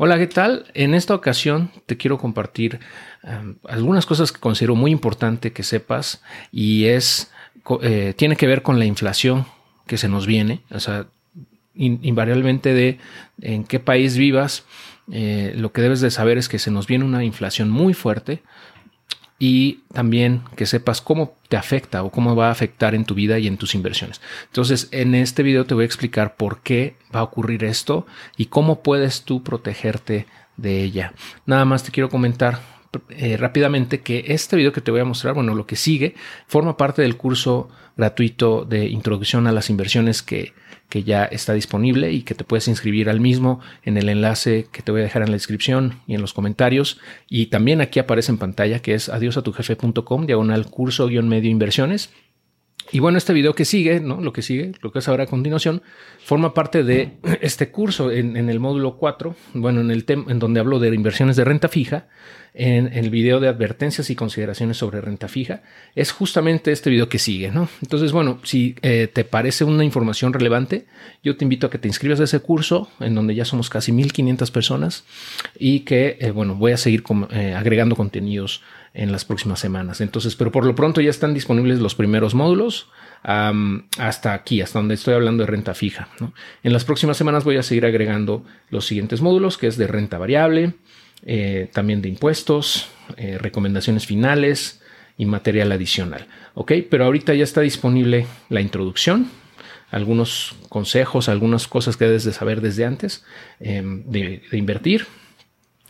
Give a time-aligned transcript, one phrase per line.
[0.00, 0.66] Hola, ¿qué tal?
[0.74, 2.78] En esta ocasión te quiero compartir
[3.24, 7.32] um, algunas cosas que considero muy importante que sepas y es
[7.82, 9.44] eh, tiene que ver con la inflación
[9.88, 11.08] que se nos viene, o sea,
[11.74, 12.98] invariablemente de
[13.42, 14.64] en qué país vivas,
[15.10, 18.44] eh, lo que debes de saber es que se nos viene una inflación muy fuerte,
[19.38, 23.38] y también que sepas cómo te afecta o cómo va a afectar en tu vida
[23.38, 24.20] y en tus inversiones.
[24.46, 28.06] Entonces, en este video te voy a explicar por qué va a ocurrir esto
[28.36, 31.12] y cómo puedes tú protegerte de ella.
[31.46, 32.60] Nada más te quiero comentar
[33.10, 36.14] eh, rápidamente que este video que te voy a mostrar, bueno, lo que sigue,
[36.46, 40.52] forma parte del curso gratuito de introducción a las inversiones que,
[40.88, 44.82] que ya está disponible y que te puedes inscribir al mismo en el enlace que
[44.82, 46.98] te voy a dejar en la descripción y en los comentarios.
[47.28, 52.10] Y también aquí aparece en pantalla que es adiosatujefe.com, diagonal curso guion medio inversiones.
[52.90, 54.20] Y bueno, este video que sigue, ¿no?
[54.20, 55.82] Lo que sigue, lo que es ahora a continuación,
[56.24, 60.60] forma parte de este curso en, el módulo 4, bueno, en el tema en donde
[60.60, 62.06] hablo de inversiones de renta fija,
[62.54, 65.62] en, el video de advertencias y consideraciones sobre renta fija,
[65.94, 67.68] es justamente este video que sigue, ¿no?
[67.82, 70.86] Entonces, bueno, si eh, te parece una información relevante,
[71.22, 73.92] yo te invito a que te inscribas a ese curso, en donde ya somos casi
[73.92, 75.04] 1500 personas
[75.58, 78.62] y que, eh, bueno, voy a seguir eh, agregando contenidos
[78.98, 80.00] en las próximas semanas.
[80.00, 82.88] Entonces, pero por lo pronto ya están disponibles los primeros módulos
[83.22, 86.08] hasta aquí, hasta donde estoy hablando de renta fija.
[86.62, 90.18] En las próximas semanas voy a seguir agregando los siguientes módulos, que es de renta
[90.18, 90.74] variable,
[91.24, 94.82] eh, también de impuestos, eh, recomendaciones finales
[95.16, 96.26] y material adicional.
[96.54, 99.30] Ok, pero ahorita ya está disponible la introducción,
[99.90, 103.24] algunos consejos, algunas cosas que debes de saber desde antes
[103.60, 105.06] em, de invertir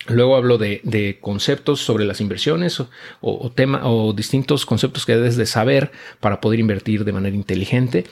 [0.08, 2.88] Luego hablo de, conceptos sobre las inversiones o,
[3.20, 8.04] o distintos conceptos que debes de saber para poder invertir de manera inteligente.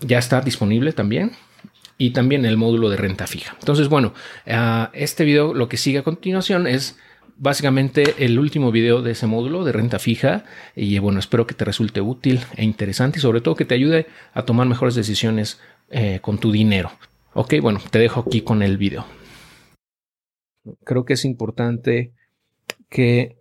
[0.00, 1.32] ya está disponible también.
[1.98, 3.56] Y también el módulo de renta fija.
[3.58, 4.12] Entonces, bueno,
[4.46, 6.98] ah, este video lo que sigue a continuación es
[7.38, 10.44] básicamente el último video de ese módulo de renta fija.
[10.74, 14.06] Y bueno, espero que te resulte útil e interesante y sobre todo que te ayude
[14.34, 15.58] a tomar mejores decisiones
[15.90, 16.90] eh, con tu dinero.
[17.32, 19.15] Ok, bueno, te dejo aquí con el video
[20.84, 22.12] creo que es importante
[22.88, 23.38] que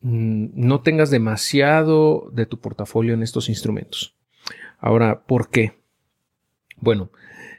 [0.00, 4.16] mm, no tengas demasiado de tu portafolio en estos instrumentos.
[4.78, 5.80] Ahora, ¿por qué?
[6.78, 7.10] Bueno,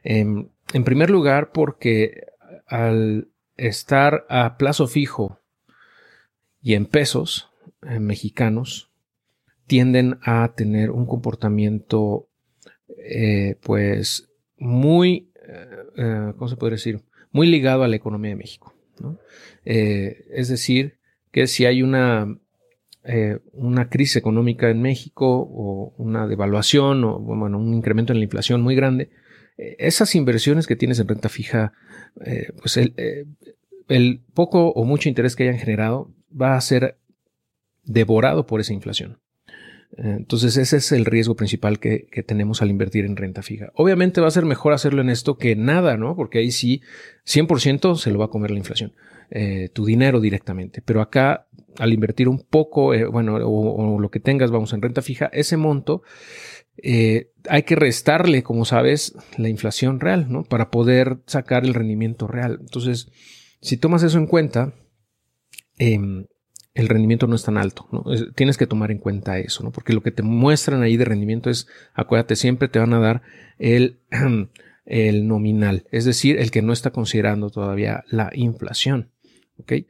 [0.03, 2.25] em, en primer lugar, porque
[2.67, 5.39] al estar a plazo fijo
[6.61, 7.49] y en pesos
[7.83, 8.91] eh, mexicanos,
[9.65, 12.29] tienden a tener un comportamiento,
[12.97, 15.31] eh, pues, muy,
[15.97, 17.03] eh, ¿cómo se puede decir?
[17.31, 18.73] Muy ligado a la economía de México.
[19.65, 20.97] Eh, es decir,
[21.31, 22.37] que si hay una,
[23.03, 28.25] eh, una crisis económica en México o una devaluación o bueno, un incremento en la
[28.25, 29.09] inflación muy grande,
[29.57, 31.73] eh, esas inversiones que tienes en renta fija,
[32.61, 32.95] pues el,
[33.87, 36.97] el poco o mucho interés que hayan generado va a ser
[37.83, 39.19] devorado por esa inflación.
[39.95, 43.71] Entonces ese es el riesgo principal que, tenemos al invertir en renta fija.
[43.73, 46.15] Obviamente va a ser mejor hacerlo en esto que nada, ¿no?
[46.15, 46.81] Porque ahí sí
[47.25, 48.93] 100% se lo va a comer la inflación,
[49.31, 50.81] eh, tu dinero directamente.
[50.81, 51.47] Pero acá
[51.79, 55.57] al invertir un poco, eh, bueno, o, lo que tengas, vamos, en renta fija, ese
[55.57, 56.03] monto
[56.81, 60.43] eh, hay que restarle, como sabes, la inflación real, ¿no?
[60.43, 62.57] Para poder sacar el rendimiento real.
[62.59, 63.09] Entonces,
[63.61, 64.73] si tomas eso en cuenta,
[65.77, 66.25] em,
[66.77, 67.87] el rendimiento no es tan alto.
[68.35, 69.71] tienes que tomar en cuenta eso, ¿no?
[69.71, 73.23] porque lo que te muestran ahí de rendimiento es, acuérdate, siempre te van a dar
[73.57, 73.99] el,
[74.85, 79.09] el nominal, es decir, el que no está considerando todavía la inflación.
[79.59, 79.87] ¿okay?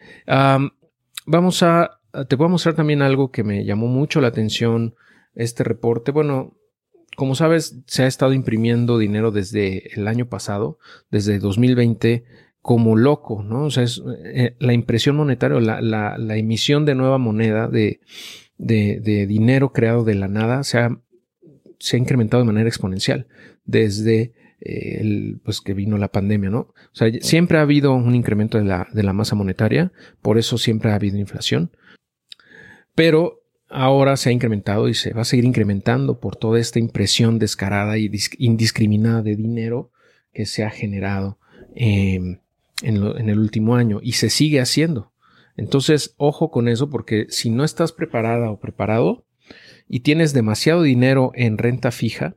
[1.26, 2.00] vamos a,
[2.30, 4.96] te voy a mostrar también algo que me llamó mucho la atención
[5.36, 6.12] este reporte.
[6.12, 6.56] Bueno,
[7.18, 10.80] como sabes, se ha estado imprimiendo dinero desde el año pasado,
[11.12, 12.24] desde 2020
[12.68, 13.64] como loco, ¿no?
[13.64, 18.02] O sea, es, eh, la impresión monetaria, la, la, emisión de nueva moneda, de,
[18.58, 20.90] de, dinero creado de la nada, se ha,
[21.80, 23.28] se ha incrementado de manera exponencial
[23.64, 26.60] desde eh, el, pues que vino la pandemia, ¿no?
[26.60, 30.58] O sea, siempre ha habido un incremento de la, de la masa monetaria, por eso
[30.58, 31.72] siempre ha habido inflación,
[32.96, 37.40] pero ahora se ha incrementado y se va a seguir incrementando por toda esta impresión
[37.40, 39.90] descarada y indiscriminada de dinero
[40.34, 41.40] que se ha generado.
[41.74, 42.40] Eh,
[42.82, 45.12] en, el último año y se sigue haciendo.
[45.56, 49.26] Entonces, ojo con eso porque si no estás preparada o preparado
[49.88, 52.36] y tienes demasiado dinero en renta fija,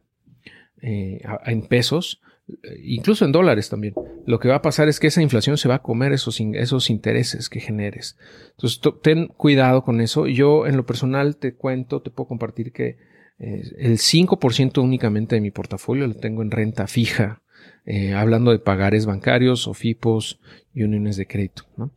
[0.80, 3.94] eh, en pesos, eh, incluso en dólares también,
[4.26, 7.50] lo que va a pasar es que esa inflación se va a comer esos, intereses
[7.50, 8.16] que generes.
[8.52, 10.26] Entonces, ten cuidado con eso.
[10.26, 12.96] Yo en lo personal te cuento, te puedo compartir que
[13.38, 17.42] eh, el 5% únicamente de mi portafolio lo tengo en renta fija
[17.86, 20.40] eh, hablando de pagares bancarios, OFIPOS
[20.74, 21.64] y uniones de crédito.
[21.76, 21.90] ¿no?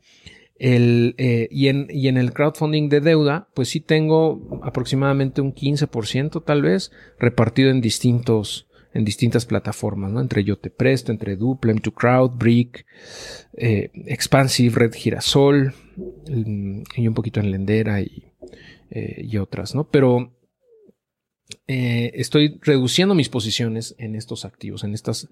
[0.58, 5.54] El, eh, y, en, y, en, el crowdfunding de deuda, pues sí tengo aproximadamente un
[5.54, 10.22] 15% tal vez repartido en distintos en distintas plataformas, ¿no?
[10.22, 12.86] Entre Yo Te Presto, entre Dupla, M2 Crowd, Brick,
[13.58, 15.74] eh, Expansive, Red Girasol,
[16.30, 18.24] mm, y un poquito en Lendera y,
[18.92, 19.86] eh, y otras, ¿no?
[19.86, 20.32] Pero
[21.68, 25.30] eh, estoy reduciendo mis posiciones en estos activos, en estas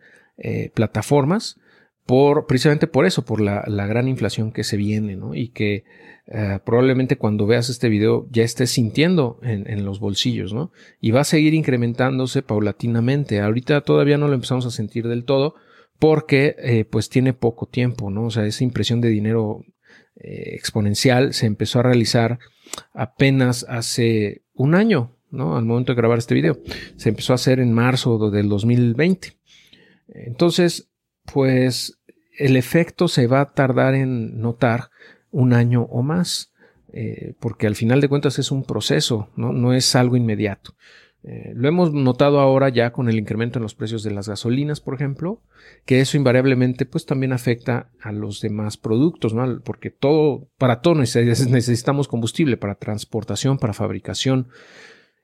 [0.74, 1.58] plataformas,
[2.06, 5.36] por, precisamente por eso, por la, gran inflación que se viene, ¿no?
[5.36, 5.84] Y que
[6.28, 10.72] eh, probablemente cuando veas este video ya estés sintiendo en, los bolsillos, ¿no?
[11.00, 13.40] Y va a seguir incrementándose paulatinamente.
[13.40, 15.56] Ahorita todavía no lo empezamos a sentir del todo
[16.00, 18.26] porque eh, pues tiene poco tiempo, ¿no?
[18.26, 19.64] O sea, esa impresión de dinero
[20.16, 22.40] eh, exponencial se empezó a realizar
[22.94, 25.58] apenas hace un año, ¿no?
[25.58, 26.60] Al momento de grabar este video.
[26.96, 29.34] Se empezó a hacer en marzo del 2020.
[30.10, 30.90] Entonces,
[31.32, 32.00] pues
[32.38, 34.90] el efecto se va a tardar en notar
[35.32, 36.54] un año o más,
[36.94, 40.76] eh, porque al final de cuentas es un proceso, no, no es algo inmediato.
[41.24, 44.82] Eh, lo hemos notado ahora ya con el incremento en los precios de las gasolinas,
[44.82, 45.44] por ejemplo,
[45.86, 49.62] que eso invariablemente pues también afecta a los demás productos, ¿no?
[49.62, 54.48] Porque todo, para todo necesitamos combustible, para transportación, para fabricación,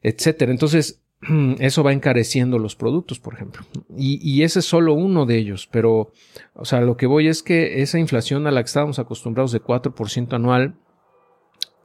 [0.08, 0.52] etcétera.
[0.52, 1.04] Entonces,
[1.60, 3.66] eso va encareciendo los productos, por ejemplo.
[3.98, 6.12] Y, ese es solo uno de ellos, pero,
[6.54, 9.62] o sea, lo que voy es que esa inflación a la que estábamos acostumbrados de
[9.62, 10.76] 4% anual,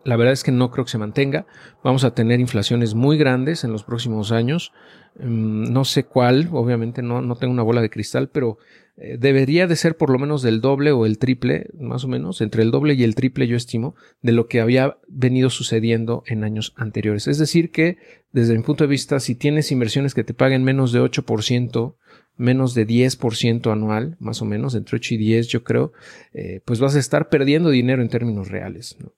[0.05, 1.47] la verdad es que no creo que se mantenga.
[1.85, 4.73] Vamos a tener inflaciones muy grandes en los próximos años.
[5.19, 8.59] Mm, no sé cuál, obviamente no, no tengo una bola de cristal, pero
[8.97, 12.41] eh, debería de ser por lo menos del doble o el triple, más o menos,
[12.41, 16.45] entre el doble y el triple yo estimo, de lo que había venido sucediendo en
[16.45, 17.27] años anteriores.
[17.27, 17.99] Es decir que,
[18.33, 21.97] desde mi punto de vista, si tienes inversiones que te paguen menos de 8%,
[22.37, 25.93] menos de 10% anual, más o menos, entre 8 y 10 yo creo,
[26.33, 28.97] eh, pues vas a estar perdiendo dinero en términos reales.
[29.01, 29.13] ¿no?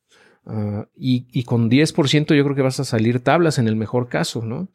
[0.46, 4.44] Ah, y, con 10% yo creo que vas a salir tablas en el mejor caso,
[4.44, 4.68] ¿no?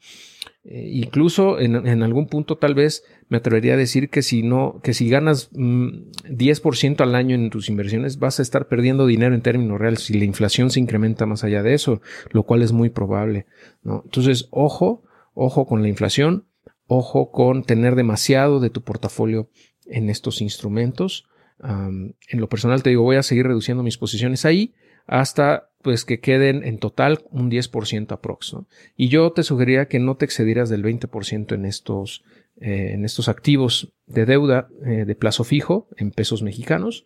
[0.72, 4.94] Eh, incluso en, algún punto tal vez me atrevería a decir que si no, que
[4.94, 9.42] si ganas 10% mm, al año en tus inversiones vas a estar perdiendo dinero en
[9.42, 12.92] términos reales si la inflación se incrementa más allá de eso, lo cual es muy
[12.92, 13.48] probable,
[13.82, 14.04] ¿no?
[14.06, 15.02] Entonces, ojo,
[15.34, 16.46] ojo con la inflación,
[16.86, 19.50] ojo con tener demasiado de tu portafolio
[19.88, 21.26] en estos instrumentos.
[21.64, 24.76] en lo personal te digo, voy a seguir reduciendo mis posiciones ahí
[25.10, 28.56] hasta pues que queden en total un 10% aprox.
[28.98, 32.24] Y yo te sugeriría que no te excedieras del 20% en estos,
[32.60, 37.06] eh, en estos activos de deuda eh, de plazo fijo en pesos mexicanos.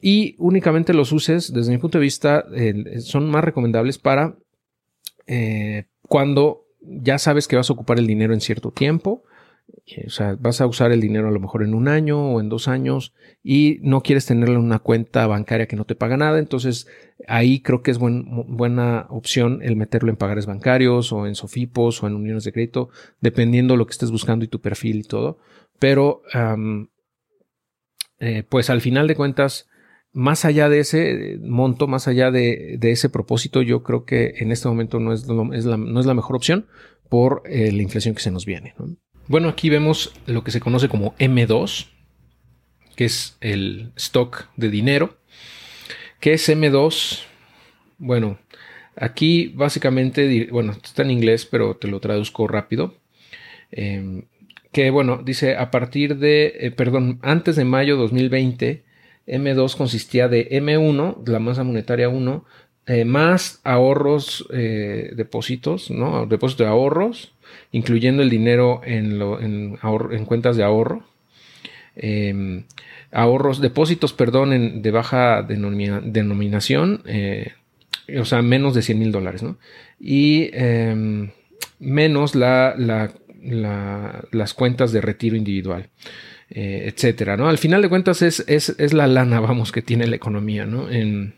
[0.00, 2.46] y únicamente los uses, desde mi punto de vista,
[3.00, 4.36] son más recomendables para
[5.26, 9.24] eh, cuando ya sabes que vas a ocupar el dinero en cierto tiempo
[10.06, 12.48] o sea, vas a usar el dinero a lo mejor en un año o en
[12.48, 16.38] dos años y no quieres tenerlo en una cuenta bancaria que no te paga nada.
[16.38, 16.86] Entonces,
[17.26, 22.06] ahí creo que es buena opción el meterlo en pagares bancarios o en Sofipos o
[22.06, 25.38] en uniones de crédito, dependiendo lo que estés buscando y tu perfil y todo.
[25.78, 26.22] Pero,
[28.20, 29.68] eh, pues al final de cuentas,
[30.12, 34.68] más allá de ese monto, más allá de, ese propósito, yo creo que en este
[34.68, 36.66] momento no es, la, no es la mejor opción
[37.08, 38.74] por eh, la inflación que se nos viene.
[39.28, 41.86] Bueno, aquí vemos lo que se conoce como M2,
[42.96, 45.16] que es el stock de dinero.
[46.20, 47.22] ¿Qué es M2?
[47.98, 48.38] Bueno,
[48.96, 52.96] aquí básicamente, bueno, está en inglés, pero te lo traduzco rápido.
[53.70, 54.24] Em,
[54.72, 58.84] que bueno, dice a partir de, eh, perdón, antes de mayo 2020,
[59.26, 62.44] M2 consistía de M1, la masa monetaria 1,
[62.86, 66.26] eh, más ahorros, eh, depósitos, ¿no?
[66.26, 67.32] Depósito de ahorros,
[67.70, 71.04] incluyendo el dinero en, en, cuentas de ahorro.
[71.96, 72.64] Em,
[73.10, 77.52] ahorros, depósitos, perdón, de baja denominación, eh,
[78.18, 79.58] o sea, menos de 100 mil dólares, ¿no?
[80.00, 81.30] Y em,
[81.78, 82.74] menos la,
[84.30, 85.88] las cuentas de retiro individual,
[86.48, 87.48] etcétera, ¿no?
[87.48, 90.90] Al final de cuentas es, es, es, la lana, vamos, que tiene la economía, ¿no?
[90.90, 91.34] En,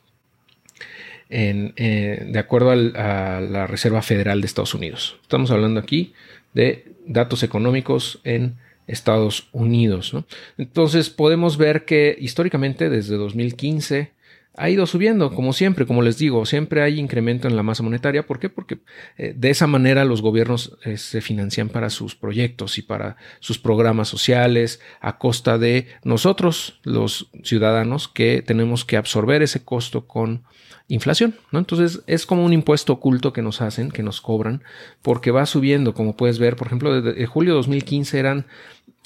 [1.36, 5.18] eh, de acuerdo a la Reserva Federal de Estados Unidos.
[5.22, 6.12] Estamos hablando aquí
[6.52, 8.54] de datos económicos en
[8.86, 10.14] Estados Unidos.
[10.58, 14.12] Entonces podemos ver que históricamente desde 2015
[14.56, 18.26] ha ido subiendo, como siempre, como les digo, siempre hay incremento en la masa monetaria.
[18.26, 18.49] ¿Por qué?
[18.49, 18.78] Porque
[19.16, 23.58] eh, de esa manera los gobiernos eh, se financian para sus proyectos y para sus
[23.58, 30.44] programas sociales a costa de nosotros, los ciudadanos, que tenemos que absorber ese costo con
[30.88, 31.58] inflación, ¿no?
[31.58, 34.62] Entonces es como un impuesto oculto que nos hacen, que nos cobran,
[35.02, 38.46] porque va subiendo, como puedes ver, por ejemplo, desde julio de 2015 eran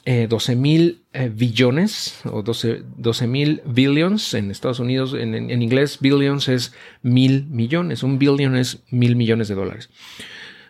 [0.05, 1.03] 12 mil
[1.37, 5.13] billones o 12 mil billions en Estados Unidos.
[5.13, 8.03] En, en, inglés, billions es mil millones.
[8.03, 9.91] Un billion es mil millones de dólares.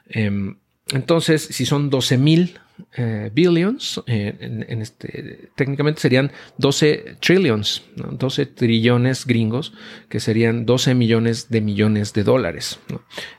[0.09, 0.57] Em,
[0.93, 2.59] entonces, si son 12 mil
[2.97, 9.75] eh, billions, eh, este, técnicamente serían 12 trillions, 12 trillones gringos,
[10.09, 12.79] que serían 12 millones de millones de dólares.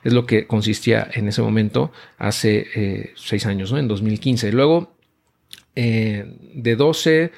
[0.04, 3.78] Es lo que consistía en ese momento hace eh, seis años, ¿no?
[3.78, 4.52] en 2015.
[4.52, 4.94] Luego,
[5.74, 7.32] de 12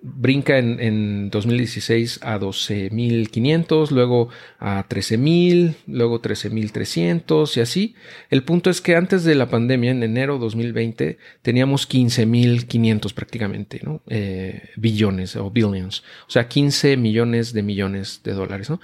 [0.00, 7.94] brinca en, 2016 a 12.500, luego a 13.000, luego 13.300 y así.
[8.30, 14.00] El punto es que antes de la pandemia, en enero 2020, teníamos 15.500 prácticamente, ¿no?
[14.08, 18.80] Eh, billones o billions, o sea, 15 millones de millones de dólares, ¿no?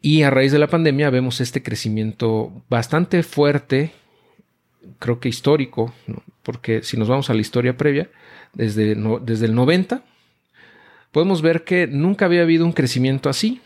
[0.00, 3.92] Y a raíz de la pandemia vemos este crecimiento bastante fuerte,
[4.98, 5.92] creo que histórico,
[6.42, 8.08] porque si nos vamos a la historia previa,
[8.52, 10.02] desde, desde el 90,
[11.10, 13.60] podemos ver que nunca había habido un crecimiento así.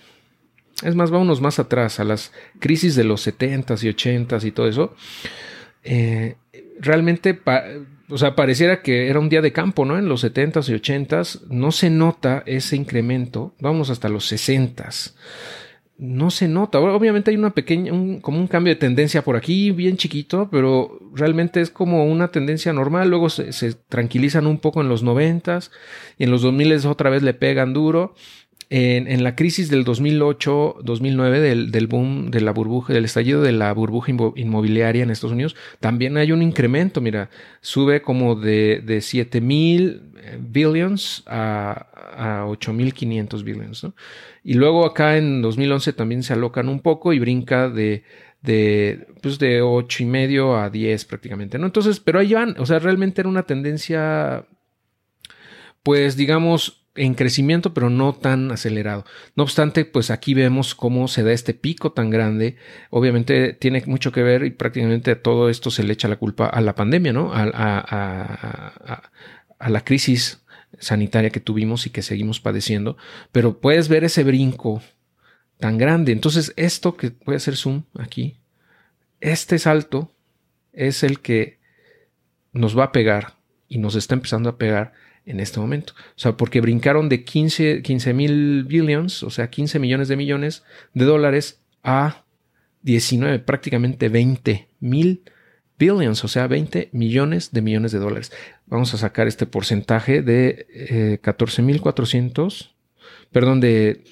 [0.83, 4.69] Es más, vámonos más atrás, a las crisis de los 70s y 80s y todo
[4.69, 4.95] eso.
[5.83, 6.37] Eh,
[6.79, 7.41] realmente,
[8.09, 9.99] o sea, pareciera que era un día de campo, ¿no?
[9.99, 13.55] En los 70s y 80s no se nota ese incremento.
[13.59, 15.15] Vamos hasta los 60s
[15.99, 16.79] no se nota.
[16.79, 21.61] Obviamente hay una pequeña, como un cambio de tendencia por aquí, bien chiquito, pero realmente
[21.61, 23.09] es como una tendencia normal.
[23.09, 25.71] Luego se, tranquilizan un poco en los noventas
[26.19, 28.15] y en los 2000 otra vez le pegan duro.
[28.69, 33.73] En, la crisis del 2008-2009, del, del, boom de la burbuja, del estallido de la
[33.73, 37.01] burbuja inmobiliaria en Estados Unidos, también hay un incremento.
[37.01, 37.31] Mira,
[37.61, 40.03] sube como de, de 7 mil
[40.41, 43.85] billions a, a 8.500 billions.
[43.85, 43.95] ¿no?
[44.43, 48.05] Y luego acá en 2011 también se alocan un poco y brinca de,
[48.43, 51.59] de, pues de 8 y medio a 10 prácticamente.
[51.59, 51.67] ¿no?
[51.67, 54.47] Entonces, pero ahí van, o sea, realmente era una tendencia,
[55.83, 59.05] pues digamos, en crecimiento, pero no tan acelerado.
[59.35, 62.57] No obstante, pues aquí vemos cómo se da este pico tan grande.
[62.91, 66.61] Obviamente tiene mucho que ver y prácticamente todo esto se le echa la culpa a
[66.61, 67.33] la pandemia, ¿no?
[67.33, 69.11] A, a,
[69.59, 70.43] a la crisis
[70.79, 72.97] sanitaria que tuvimos y que seguimos padeciendo,
[73.33, 74.83] pero puedes ver ese brinco
[75.59, 76.13] tan grande.
[76.13, 78.39] Entonces, esto que puede hacer zoom aquí,
[79.21, 80.13] este salto
[80.73, 81.59] es el que
[82.53, 83.35] nos va a pegar
[83.69, 84.93] y nos está empezando a pegar
[85.27, 85.93] en este momento.
[86.11, 87.83] O sea, porque brincaron de 15
[88.15, 90.63] mil billions, o sea, 15 millones de millones
[90.95, 92.25] de dólares a
[92.83, 95.23] 19, prácticamente 20 mil
[95.79, 98.33] billions, o sea, 20 millones de millones de dólares.
[98.67, 102.71] Vamos a sacar este porcentaje de eh, 14.400,
[103.33, 104.05] perdón, de,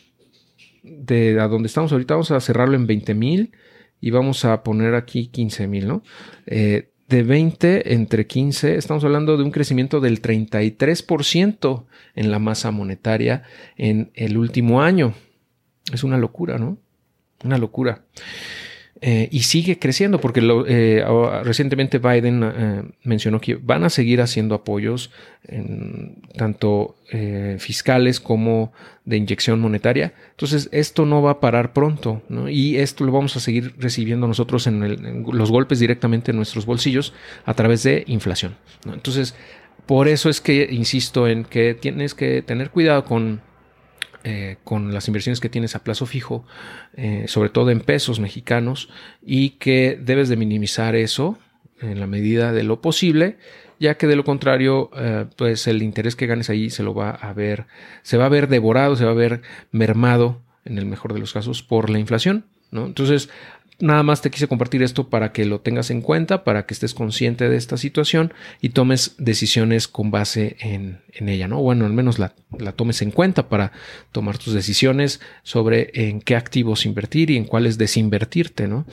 [0.83, 3.53] de a donde estamos ahorita, vamos a cerrarlo en 20 mil
[4.01, 6.03] y vamos a poner aquí 15 mil, ¿no?
[6.47, 11.85] Eh, de 20 entre 15, estamos hablando de un crecimiento del 33%
[12.17, 13.45] en la masa monetaria
[13.77, 15.15] en el último año.
[15.93, 16.77] Es una locura, ¿no?
[17.45, 18.03] Una locura.
[19.01, 21.05] Eh, y sigue creciendo porque eh,
[21.43, 25.11] recientemente Biden eh, mencionó que van a seguir haciendo apoyos
[26.39, 26.97] tanto
[27.59, 28.73] fiscales como
[29.05, 30.15] de inyección monetaria.
[30.31, 34.67] Entonces esto no va a parar pronto y esto lo vamos a seguir recibiendo nosotros
[34.67, 37.13] en, los golpes directamente en nuestros bolsillos
[37.45, 38.57] a través de inflación.
[38.91, 39.35] Entonces
[39.85, 43.43] por eso es que insisto en que tienes que tener cuidado con
[44.25, 46.47] eh, con las inversiones que tienes a plazo fijo,
[46.97, 48.89] eh, sobre todo en pesos mexicanos,
[49.23, 51.39] y que debes de minimizar eso
[51.81, 53.37] en la medida de lo posible,
[53.79, 57.11] ya que de lo contrario, eh, pues el interés que ganes ahí se lo va
[57.11, 57.67] a ver,
[58.03, 59.43] se va a ver devorado, se va a ver
[59.73, 62.47] mermado, en el mejor de los casos, por la inflación.
[62.71, 62.87] ¿no?
[62.87, 63.29] Entonces,
[63.81, 66.95] nada más te quise compartir esto para que lo tengas en cuenta, para que estés
[66.95, 71.61] consciente de esta situación y tomes decisiones con base en, ella, ¿no?
[71.61, 72.35] Bueno, al menos la,
[72.75, 73.73] tomes en cuenta para
[74.13, 78.87] tomar tus decisiones sobre en qué activos invertir y en cuáles desinvertirte, ¿no?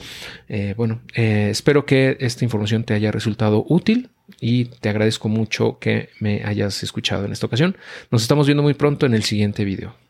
[0.48, 4.10] Eh, bueno, eh, espero que esta información te haya resultado útil
[4.40, 7.76] y te agradezco mucho que me hayas escuchado en esta ocasión.
[8.10, 10.01] Nos estamos viendo muy pronto en el siguiente video.